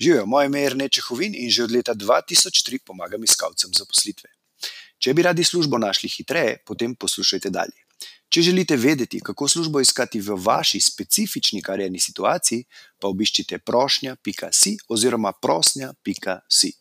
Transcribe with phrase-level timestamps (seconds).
[0.00, 4.30] Živijo, moje ime je Rneče Hovin in že od leta 2003 pomagam iskalcem zaposlitve.
[4.98, 7.80] Če bi radi službo našli hitreje, potem poslušajte dalje.
[8.28, 12.64] Če želite vedeti, kako službo iskati v vaši specifični karjerni situaciji,
[13.00, 16.72] pa obiščite prošnja.si oziroma prosnja.si.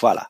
[0.00, 0.24] Hvala.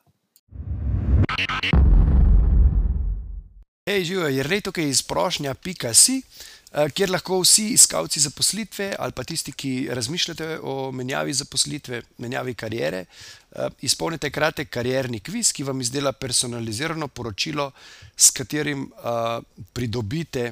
[3.87, 6.21] Hej, živijo, je rej tukaj iz prošnja.si.
[6.67, 12.53] Eh, kjer lahko vsi iskalci zaposlitve ali pa tisti, ki razmišljate o menjavi zaposlitve, menjavi
[12.59, 17.71] kariere, eh, izpolnite kratek karierni kviz, ki vam izdela personalizirano poročilo,
[18.17, 19.39] s katerim eh,
[19.73, 20.51] pridobite,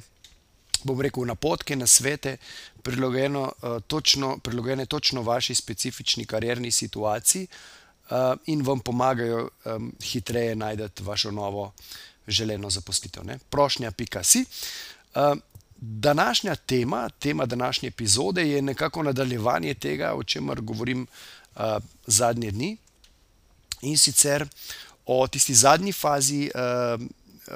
[0.83, 2.37] bom rekel, napotke, na svete,
[2.83, 3.47] prilagojene
[3.87, 7.47] točno, prilagojene točno vaši specifični karierni situaciji
[8.45, 9.49] in vam pomagajo
[10.03, 11.71] hitreje najti vašo novo
[12.27, 13.23] želeno zaposlitev.
[13.49, 14.45] Prošnja.si.
[15.77, 21.07] Današnja tema, tema današnje epizode je nekako nadaljevanje tega, o čemer govorim
[21.55, 21.61] uh,
[22.07, 22.77] zadnje dni
[23.81, 24.47] in sicer
[25.05, 27.01] o tisti zadnji fazi uh,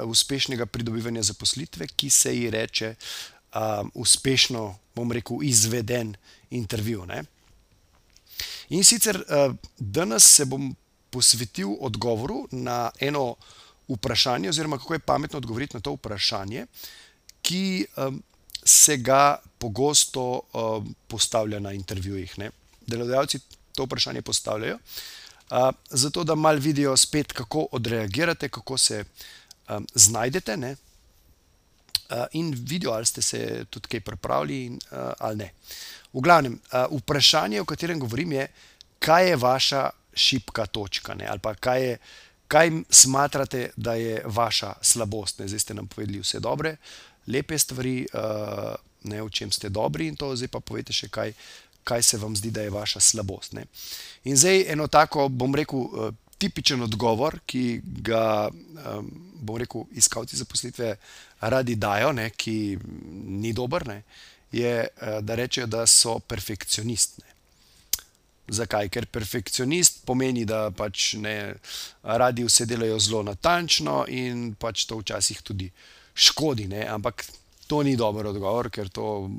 [0.09, 3.61] uspešnega pridobivanja zaposlitve, ki se ji reče uh,
[3.93, 6.15] uspešno, bom rekel, izveden
[6.49, 7.05] intervju.
[7.05, 7.23] Ne?
[8.69, 10.75] In sicer uh, danes se bom
[11.09, 13.35] posvetil odgovoru na eno
[13.87, 16.61] vprašanje, oziroma kako je pametno odgovoriti na to vprašanje.
[16.63, 17.08] Uh,
[17.41, 18.23] ki um,
[18.63, 22.39] se ga pogosto um, postavlja na intervjujih.
[22.39, 22.51] Ne?
[22.87, 23.39] Delodajalci
[23.75, 25.57] to vprašanje postavljajo, uh,
[25.89, 29.03] zato da malo vidijo spet, kako odreagirate, kako se
[29.69, 30.57] um, znajdete.
[30.57, 30.75] Ne?
[32.09, 35.51] Uh, in vidijo, ali ste se tudi kaj pripravili, in, uh, ali ne.
[36.13, 38.47] V glavnem, uh, vprašanje, o katerem govorim, je,
[38.99, 41.27] kaj je vaša šipka točka, ne?
[41.27, 41.97] ali pa kaj je.
[42.49, 45.39] Kaj smatrate, da je vaša slabost?
[45.39, 45.47] Ne?
[45.47, 50.07] Zdaj ste nam povedali vse dobre, uh, lepe stvari, uh, ne, v čem ste dobri,
[50.07, 51.33] in to zdaj pa povete še kaj,
[51.83, 53.53] kaj se vam zdi, da je vaša slabost.
[53.53, 53.65] Ne.
[54.29, 59.09] In zdaj eno tako, bom rekel, uh, tipičen odgovor, ki ga, um,
[59.43, 60.93] bom rekel, iskalci zaposlitve
[61.51, 62.77] radi dajo, ne, ki
[63.43, 64.03] ni dober, ne,
[64.51, 64.87] je,
[65.21, 67.27] da rečejo, da so perfekcionistne.
[68.49, 68.87] Zakaj?
[68.89, 71.35] Ker perfekcionist pomeni, da pač ne
[72.01, 76.67] radi vse delajo zelo natančno in pač to včasih tudi uh, škodi.
[76.67, 76.83] Ne?
[76.87, 77.25] Ampak
[77.67, 79.29] to ni dober odgovor, ker to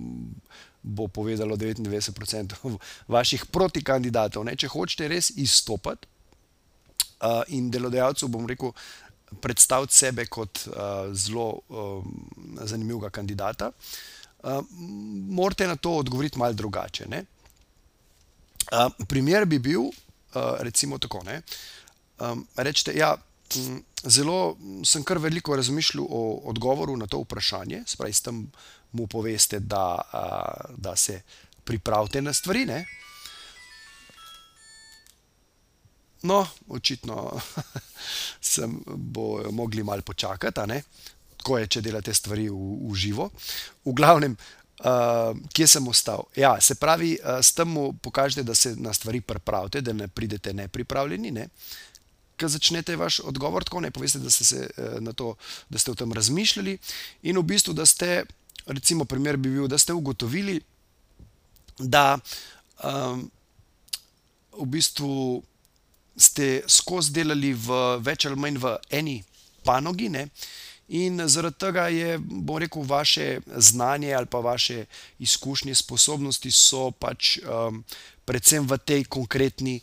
[0.82, 2.56] bo povedalo 99%
[3.14, 4.46] vaših protikandidatov.
[4.48, 4.56] Ne?
[4.56, 6.08] Če hočete res izstopati
[7.20, 8.72] uh, in delodajalcu, bom rekel,
[9.40, 12.06] predstaviti sebe kot uh, zelo um,
[12.66, 14.62] zanimivega kandidata, uh,
[15.30, 17.06] morate na to odgovoriti malo drugače.
[18.70, 21.22] Uh, primer bi bil, uh, recimo, tako.
[22.20, 23.14] Um, rečete, ja,
[24.04, 28.46] zelo sem kar veliko razmišljal o odgovoru na to vprašanje, spravi s tem
[28.92, 30.00] mu poveste, da,
[30.76, 31.20] da se
[31.64, 32.64] pripravite na stvari.
[32.66, 32.84] Ne?
[36.22, 37.40] No, očitno
[38.52, 40.82] sem bo mogli malo počakati,
[41.36, 42.56] tako je, če delate stvari v,
[42.90, 43.30] v živo.
[43.84, 44.34] V glavnem,
[44.84, 46.26] uh, kje sem ostal?
[46.36, 47.72] Ja, se pravi, uh, s tem
[48.02, 51.30] pokažete, da se na stvari pripravite, da ne pridete nepripravljeni.
[51.30, 51.46] Ne?
[51.48, 51.89] Uh,
[52.40, 54.68] ki začnete vaš odgovor tako, ne poveste, da ste, se,
[55.04, 55.34] na to,
[55.68, 56.78] da ste o tem razmišljali,
[57.28, 58.24] in v bistvu, da ste,
[58.66, 60.60] recimo, primer bi bil, da ste ugotovili,
[61.78, 62.18] da
[62.84, 63.28] um,
[64.56, 65.42] v bistvu
[66.16, 69.20] ste skozi delali v več ali manj v eni
[69.64, 70.10] panogi.
[70.12, 70.28] Ne,
[70.90, 74.88] In zaradi tega je, bom rekel, vaše znanje ali pa vaše
[75.22, 77.84] izkušnje, sposobnosti so pač um,
[78.26, 79.76] predvsem v tej konkretni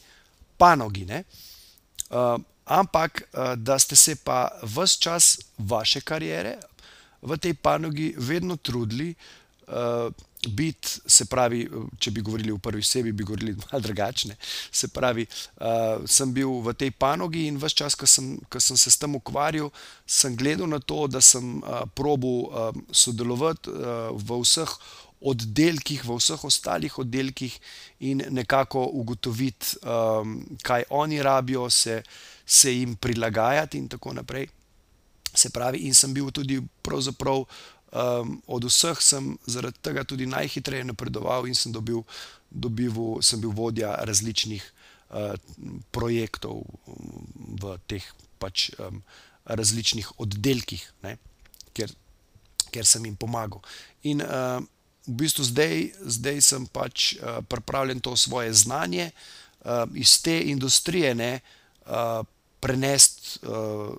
[0.60, 1.06] panogi.
[1.08, 1.57] Uh, Uh,
[2.66, 6.58] ampak, uh, da ste se pa vse čas vaše kariere
[7.22, 9.16] v tej panogi vedno trudili
[9.68, 10.12] uh,
[10.48, 11.66] biti, se pravi,
[12.00, 14.38] če bi govorili v prvi sebi, bi govorili malo drugačne.
[14.72, 18.78] Se pravi, uh, sem bil v tej panogi in vse čas, ko sem, ko sem
[18.78, 19.72] se s tem ukvarjal,
[20.06, 24.78] sem gledal na to, da sem uh, probil uh, sodelovati uh, v vseh
[25.22, 27.60] oddelkih, v vseh ostalih oddelkih
[28.00, 32.04] in nekako ugotoviti, um, kaj oni rabijo, se,
[32.46, 34.48] se jim prilagajati in tako naprej.
[35.34, 37.46] Se pravi, in sem bil tudi pravzaprav.
[37.88, 42.04] Um, od vseh sem zaradi tega tudi najhitreje napredoval in sem, dobil,
[42.52, 44.64] dobival, sem bil vodja različnih
[45.10, 45.34] uh,
[45.96, 46.66] projektov
[47.64, 48.04] v teh
[48.38, 49.00] pač, um,
[49.48, 51.16] različnih oddelkih, ne,
[51.74, 51.94] kjer,
[52.76, 53.64] kjer sem jim pomagal.
[54.04, 54.60] In uh,
[55.08, 61.16] v bistvu zdaj, zdaj sem pač uh, pripravljen to svoje znanje uh, iz te industrije
[61.16, 61.40] ne,
[61.88, 62.26] uh,
[62.60, 63.96] prenesti uh,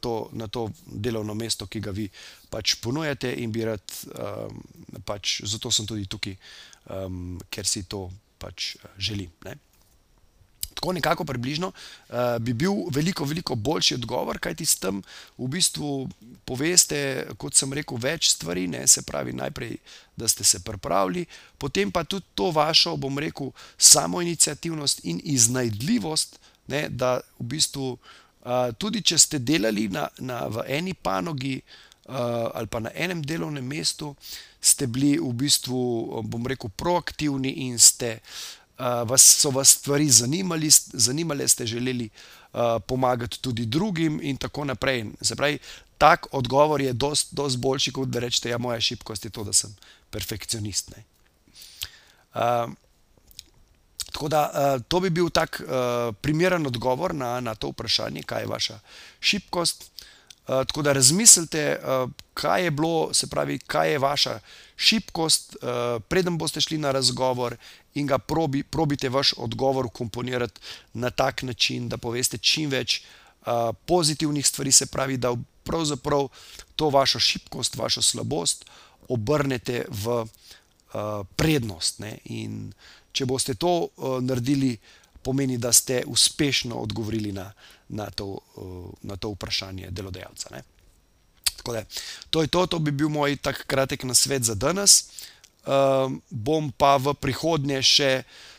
[0.00, 2.08] to, na to delovno mesto, ki ga vi
[2.50, 3.84] pač ponujate, in bi rad,
[4.16, 4.62] um,
[5.04, 6.36] pač, zato sem tudi tukaj,
[6.88, 8.08] um, ker si to
[8.40, 9.28] pač želim.
[9.44, 9.58] Ne.
[10.84, 14.98] Tako nekako približno uh, bi bil veliko, veliko boljši odgovor, kaj ti s tem
[15.38, 16.10] v bistvu
[16.44, 18.66] poveste, kot sem rekel, več stvari.
[18.68, 18.82] Ne?
[18.84, 19.78] Se pravi, najprej,
[20.16, 21.24] da ste se pripravili,
[21.56, 23.48] potem pa tudi to vašo, bom rekel,
[23.78, 26.36] samo inicijativnost in iznajdljivost,
[26.68, 26.88] ne?
[26.92, 32.68] da v bistvu uh, tudi če ste delali na, na, v eni panogi uh, ali
[32.68, 34.12] pa na enem delovnem mestu,
[34.60, 40.70] ste bili v bistvu, bom rekel, proaktivni in ste uh, vas, so vas stvari zanimali,
[40.92, 45.04] zanimale, ste želeli uh, pomagati tudi drugim, in tako naprej.
[45.20, 45.58] Se pravi,
[45.98, 49.76] tak odgovor je precej boljši, kot da rečete, ja, je moja šibkost to, da sem
[50.10, 50.90] perfekcionist.
[52.34, 52.72] Uh,
[54.12, 55.62] tako da uh, to bi bil tak
[56.20, 58.80] primeren odgovor na, na to vprašanje, kaj je vaša
[59.20, 59.90] šibkost.
[60.44, 64.40] Uh, tako da razmislite, uh, kaj je bilo, se pravi, kaj je vaša
[64.76, 67.56] šibkost, uh, preden boste šli na razgovor,
[67.94, 70.60] in ga probi, probite vaš odgovor komponirati
[70.92, 73.02] na tak način, da poveste čim več
[73.86, 76.28] pozitivnih stvari, se pravi, da pravzaprav
[76.76, 78.64] to vašo šibkost, vašo slabost
[79.08, 80.24] obrnete v
[81.36, 81.98] prednost.
[81.98, 82.18] Ne?
[82.24, 82.72] In
[83.12, 83.88] če boste to
[84.20, 84.78] naredili,
[85.24, 87.52] pomeni, da ste uspešno odgovorili na,
[87.88, 90.60] na, to, uh, na to vprašanje delodajalca.
[91.64, 91.84] Da,
[92.30, 95.04] to je to, to bi bil moj tak kratek nasvet za danes.
[95.64, 98.10] Uh, bom pa v prihodnje še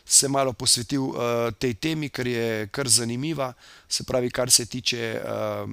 [0.06, 3.54] se malo posvetil uh, tej temi, ker je kar zanimiva,
[3.90, 5.70] se pravi, kar se tiče uh,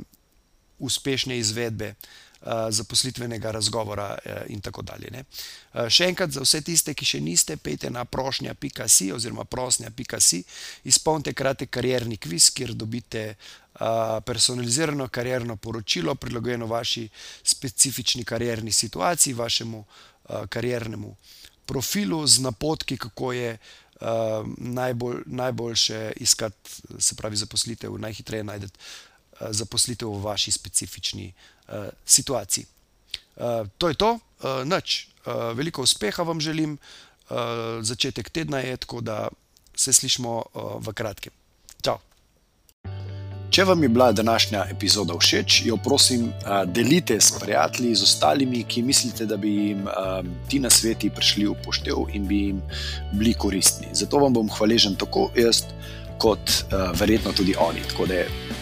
[0.79, 2.32] uspešne izvedbe uh,
[2.71, 5.11] zaposlitvenega razgovora uh, in tako dalje.
[5.15, 10.43] Uh, še enkrat za vse tiste, ki še niste, pejte na prošnja.si oziroma prosnja.si,
[10.85, 13.35] izpolnite kratek karjerni kviz, kjer dobite
[14.27, 17.07] personalizirano karjerno poročilo, prilagojeno vaši
[17.43, 19.85] specifični karjerni situaciji, vašemu
[20.53, 21.15] kariernemu
[21.67, 24.09] profilu z napotki, kako je uh,
[24.59, 32.67] najbolj, najboljše iskati, se pravi, zaposlitev, najhitreje najdete uh, zaposlitev v vaši specifični uh, situaciji.
[33.37, 34.19] Uh, to je to.
[34.43, 35.03] Uh,
[35.55, 36.79] veliko uspeha vam želim,
[37.81, 39.29] začetek tedna je tako, da
[39.77, 40.43] se slišmo
[40.85, 41.33] v kratkem.
[41.83, 42.01] Ciao.
[43.51, 46.33] Če vam je bila današnja epizoda všeč, jo prosim,
[46.67, 49.89] delite s prijatelji, z ostalimi, ki mislite, da bi jim
[50.49, 52.63] ti na sveti prišli v poštev in bi jim
[53.13, 53.89] bili koristni.
[53.93, 55.63] Zato vam bom hvaležen tako jaz,
[56.19, 56.65] kot
[56.99, 57.81] verjetno tudi oni.
[57.89, 58.15] Tako da